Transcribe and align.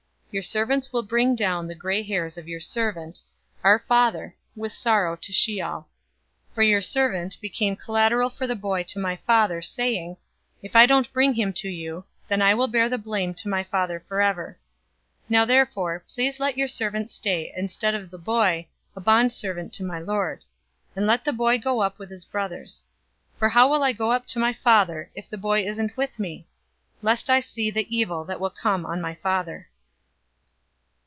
Your 0.33 0.43
servants 0.43 0.93
will 0.93 1.03
bring 1.03 1.35
down 1.35 1.67
the 1.67 1.75
gray 1.75 2.03
hairs 2.03 2.37
of 2.37 2.47
your 2.47 2.61
servant, 2.61 3.19
our 3.65 3.77
father, 3.79 4.33
with 4.55 4.71
sorrow 4.71 5.17
to 5.17 5.33
Sheol. 5.33 5.89
044:032 6.51 6.55
For 6.55 6.61
your 6.63 6.81
servant 6.81 7.41
became 7.41 7.75
collateral 7.75 8.29
for 8.29 8.47
the 8.47 8.55
boy 8.55 8.83
to 8.83 8.97
my 8.97 9.17
father, 9.27 9.61
saying, 9.61 10.15
'If 10.63 10.73
I 10.73 10.85
don't 10.85 11.11
bring 11.11 11.33
him 11.33 11.51
to 11.55 11.67
you, 11.67 12.05
then 12.29 12.41
I 12.41 12.53
will 12.53 12.69
bear 12.69 12.87
the 12.87 12.97
blame 12.97 13.33
to 13.33 13.49
my 13.49 13.65
father 13.65 14.05
forever.' 14.07 14.57
044:033 15.23 15.23
Now 15.27 15.43
therefore, 15.43 16.05
please 16.15 16.39
let 16.39 16.57
your 16.57 16.69
servant 16.69 17.11
stay 17.11 17.51
instead 17.53 17.93
of 17.93 18.09
the 18.09 18.17
boy, 18.17 18.67
a 18.95 19.01
bondservant 19.01 19.73
to 19.73 19.83
my 19.83 19.99
lord; 19.99 20.45
and 20.95 21.05
let 21.05 21.25
the 21.25 21.33
boy 21.33 21.57
go 21.57 21.81
up 21.81 21.99
with 21.99 22.09
his 22.09 22.23
brothers. 22.23 22.85
044:034 23.33 23.39
For 23.39 23.49
how 23.49 23.69
will 23.69 23.83
I 23.83 23.91
go 23.91 24.13
up 24.13 24.25
to 24.27 24.39
my 24.39 24.53
father, 24.53 25.11
if 25.13 25.29
the 25.29 25.37
boy 25.37 25.65
isn't 25.67 25.97
with 25.97 26.19
me? 26.19 26.47
lest 27.01 27.29
I 27.29 27.41
see 27.41 27.69
the 27.69 27.93
evil 27.93 28.23
that 28.23 28.39
will 28.39 28.49
come 28.49 28.85
on 28.85 29.01
my 29.01 29.15
father." 29.15 29.67